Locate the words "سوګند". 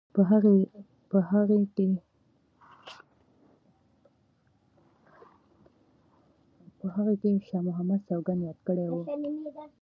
8.07-8.41